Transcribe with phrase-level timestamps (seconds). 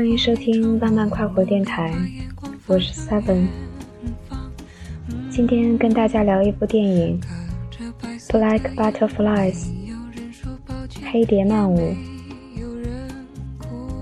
[0.00, 1.92] 欢迎收听浪漫快活电台，
[2.66, 3.48] 我是 Seven。
[5.30, 7.20] 今天跟大家聊一部电影
[8.30, 9.66] 《Black Butterflies》
[11.12, 11.94] 黑蝶漫舞。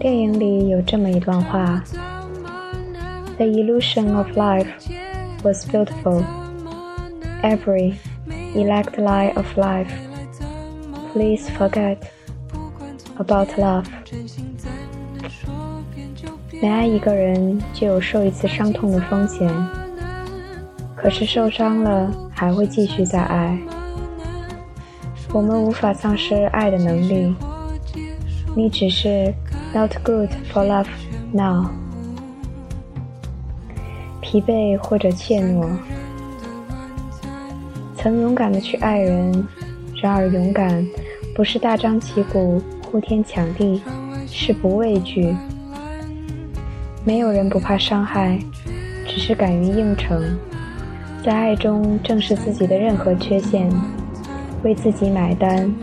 [0.00, 1.84] 电影里有这么一段话
[3.36, 4.70] ：“The illusion of life
[5.42, 6.24] was beautiful.
[7.42, 7.96] Every
[8.54, 9.90] elect lie of life.
[11.12, 11.98] Please forget
[13.18, 13.84] about love.”
[16.62, 19.52] 每爱一个人，就有受一次伤痛的风险。
[20.94, 23.58] 可是受伤了，还会继续再爱。
[25.32, 27.34] 我们无法丧失爱的能力。
[28.54, 29.34] 你只是
[29.74, 30.86] not good for love
[31.32, 31.66] now。
[34.20, 35.68] 疲惫或者怯懦，
[37.96, 39.48] 曾勇敢的去爱人，
[40.00, 40.86] 然而勇敢
[41.34, 43.82] 不是大张旗鼓、呼天抢地，
[44.28, 45.34] 是不畏惧。
[47.04, 48.38] 没有人不怕伤害，
[49.08, 50.38] 只是敢于应承，
[51.24, 53.68] 在爱中正视自己的任何缺陷，
[54.62, 55.74] 为自己买单，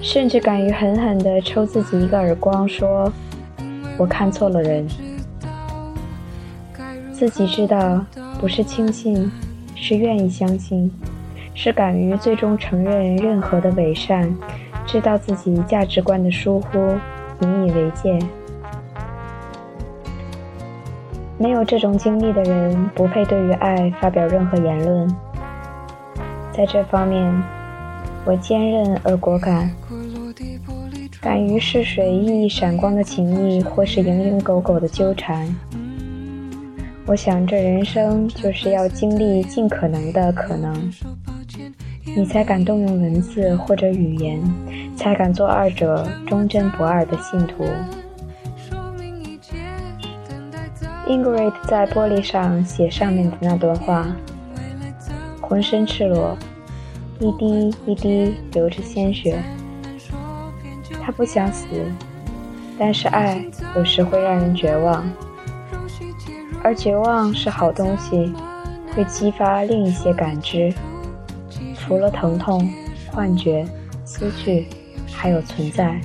[0.00, 3.12] 甚至敢于狠狠地抽自己一个耳光，说
[3.98, 4.86] ：“我看错了人。”
[7.12, 8.04] 自己知道，
[8.40, 9.28] 不是轻信，
[9.74, 10.88] 是愿意相信，
[11.52, 14.32] 是敢于最终承认任何的伪善，
[14.86, 16.78] 知道自己价值观的疏忽，
[17.40, 18.16] 引以为戒。
[21.44, 25.06] 没有这种经历的人，不配对于爱发表任何言论。
[26.50, 27.30] 在这方面，
[28.24, 29.70] 我坚韧而果敢，
[31.20, 35.54] 敢于试水熠熠闪光的情谊，或是蝇营狗苟的纠缠。
[37.04, 40.90] 我想，这人生就是要经历尽可能的可能，
[42.16, 44.40] 你才敢动用文字或者语言，
[44.96, 47.66] 才敢做二者忠贞不二的信徒。
[51.06, 54.06] Ingrid 在玻璃上写上面的那段话，
[55.40, 56.34] 浑身赤裸，
[57.20, 59.38] 一滴一滴流着鲜血。
[61.02, 61.66] 他不想死，
[62.78, 63.44] 但是爱
[63.76, 65.06] 有时会让人绝望，
[66.62, 68.32] 而绝望是好东西，
[68.94, 70.72] 会激发另一些感知，
[71.76, 72.66] 除了疼痛、
[73.12, 73.66] 幻觉、
[74.06, 74.66] 思绪，
[75.12, 76.00] 还有存在。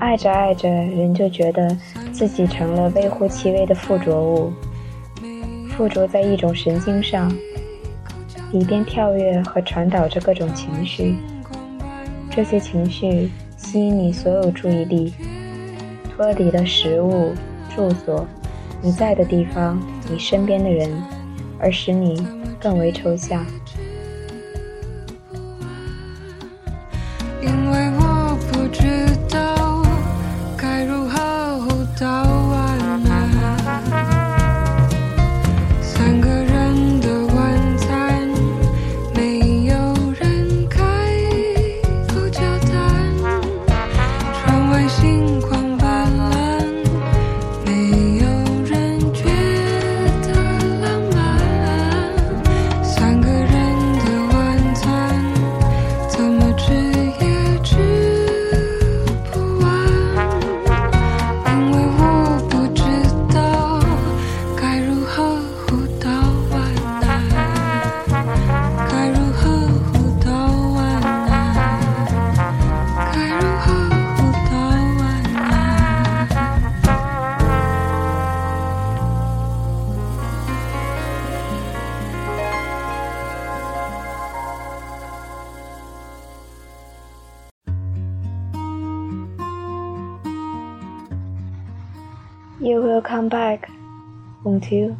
[0.00, 1.78] 爱着爱着，人就觉得。
[2.18, 4.52] 自己成了微乎其微的附着物，
[5.70, 7.32] 附着在一种神经上，
[8.50, 11.14] 里边跳跃和传导着各种情绪。
[12.28, 15.14] 这些情绪吸引你所有注意力，
[16.10, 17.32] 脱离了食物、
[17.72, 18.26] 住所、
[18.82, 19.80] 你在的地方、
[20.10, 20.90] 你身边的人，
[21.60, 22.26] 而使你
[22.58, 23.46] 更为抽象。
[27.40, 27.77] You will
[93.08, 93.60] come back,
[94.44, 94.94] won't you?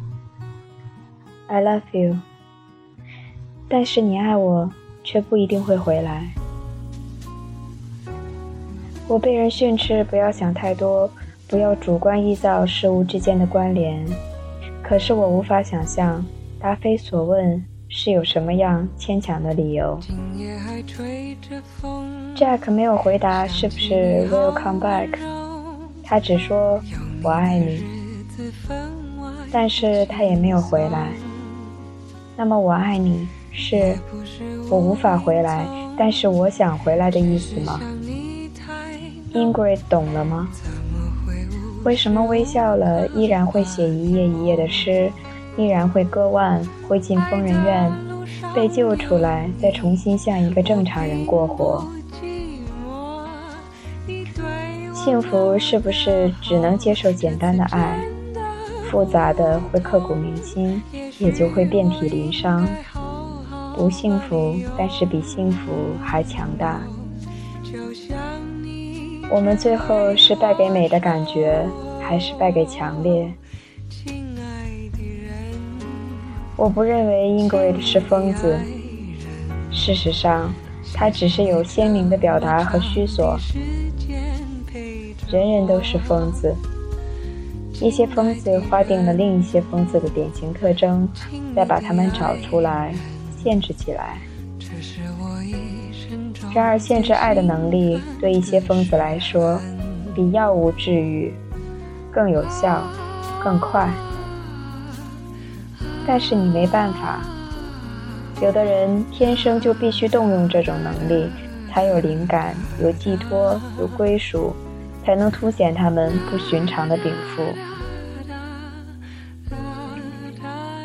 [1.47, 2.17] I love you.
[3.69, 4.71] 但是你爱我，
[5.03, 6.27] 却不一定会回来。
[9.07, 11.07] 我被人训斥不要想太多，
[11.47, 14.03] 不要主观臆造事物之间的关联。
[14.81, 16.25] 可是我无法想象，
[16.59, 19.99] 答非所问是有什么样牵强的理由。
[22.35, 25.09] Jack 没有回答是不是 will come back，
[26.03, 26.81] 他只说。
[27.21, 27.83] 我爱你，
[29.51, 31.09] 但是他也没有回来。
[32.37, 33.97] 那么我爱你是
[34.69, 35.65] 我无法回来，
[35.97, 37.79] 但是我想回来的意思吗
[39.33, 40.47] ？Ingrid 懂了吗？
[41.83, 45.11] 为什么微笑了依然会写一页一页的诗，
[45.57, 47.91] 依然会割腕，会进疯人院，
[48.53, 51.85] 被救出来，再重新像一个正常人过活？
[54.93, 57.97] 幸福是不是只能接受简单的爱？
[58.89, 60.81] 复杂的会刻骨铭心，
[61.19, 62.67] 也就会遍体鳞伤。
[63.75, 65.71] 不幸福，但是比幸福
[66.03, 66.81] 还强大。
[69.31, 71.63] 我们最后是败给美的感觉，
[72.01, 73.31] 还是败给强烈？
[76.57, 78.59] 我不认为 Ingrid 是疯子。
[79.71, 80.51] 事实上，
[80.93, 83.37] 他只是有鲜明的表达和虚索。
[85.31, 86.53] 人人都是疯子。
[87.81, 91.07] 一些疯子划定了另一些疯子的典型特征，
[91.55, 92.93] 再把他们找出来。
[93.41, 94.17] 限制起来。
[96.53, 99.61] 然而，限制爱的能力对一些疯子来说，
[100.13, 101.33] 比药物治愈
[102.11, 102.83] 更有效、
[103.41, 103.89] 更快。
[106.05, 107.21] 但是你没办法。
[108.41, 111.29] 有的人天生就必须动用这种能力，
[111.71, 114.53] 才有灵感、有寄托、有归属，
[115.05, 117.43] 才能凸显他们不寻常的禀赋。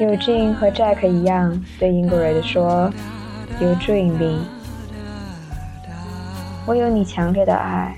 [0.00, 2.92] 有 Jane 和 Jack 一样对 Ingrid 说
[3.60, 4.44] ：“You dream me。
[6.66, 7.96] 我有你强烈的爱，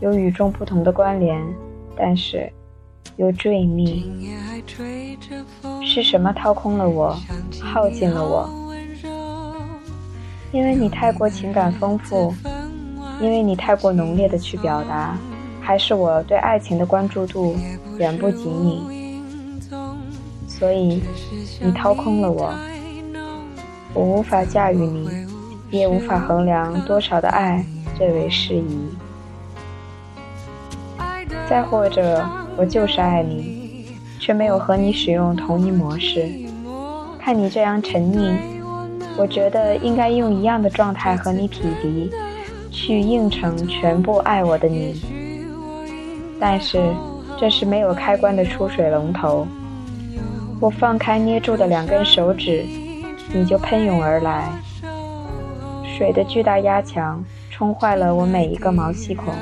[0.00, 1.38] 有与众不同的关联，
[1.96, 2.50] 但是
[3.16, 4.04] You dream me。
[5.84, 7.16] 是什么掏空了我，
[7.60, 8.48] 耗尽了我？
[10.50, 12.32] 因为你太过情感丰富，
[13.20, 15.18] 因为你太过浓烈的去表达，
[15.64, 17.56] 还是我对爱情的关注度
[17.98, 18.82] 远不及你？”
[20.46, 21.02] 所以，
[21.60, 22.54] 你掏空了我，
[23.94, 25.08] 我无法驾驭你，
[25.70, 27.64] 也无法衡量多少的爱
[27.96, 28.88] 最为适宜。
[31.48, 32.24] 再或者，
[32.56, 33.86] 我就是爱你，
[34.20, 36.30] 却没有和你使用同一模式。
[37.18, 38.36] 看你这样沉溺，
[39.16, 42.10] 我觉得应该用一样的状态和你匹敌，
[42.70, 45.02] 去应承全部爱我的你。
[46.46, 46.78] 但是，
[47.40, 49.46] 这是没有开关的出水龙头。
[50.60, 52.66] 我放开捏住的两根手指，
[53.32, 54.52] 你就喷涌而来。
[55.96, 59.32] 水的巨大压强冲坏了我每一个毛细孔。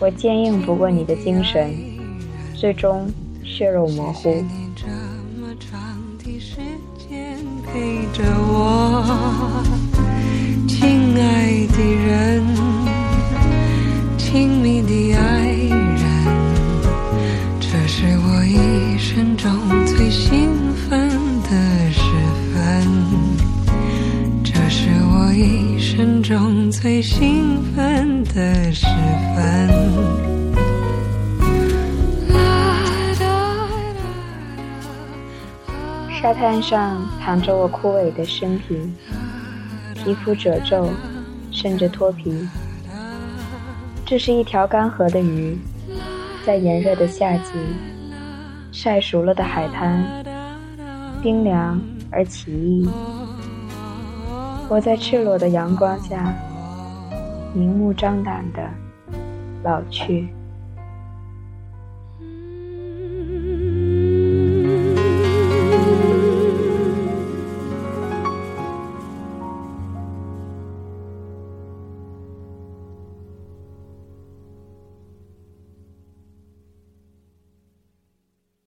[0.00, 1.70] 我坚硬不过你的精神，
[2.54, 3.06] 最终
[3.44, 4.42] 血肉模糊。
[10.66, 11.87] 亲爱的
[28.78, 28.86] 时
[29.34, 29.68] 分。
[36.20, 38.78] 沙滩上躺着我枯萎的身体，
[39.94, 40.88] 皮肤褶皱，
[41.50, 42.48] 甚至脱皮。
[44.06, 45.58] 这是一条干涸的鱼，
[46.46, 47.52] 在炎热的夏季。
[48.70, 50.04] 晒熟了的海滩，
[51.20, 51.80] 冰凉
[52.12, 52.88] 而奇异。
[54.68, 56.32] 我在赤裸的阳光下，
[57.58, 58.70] 明目张胆的
[59.64, 60.28] 老去。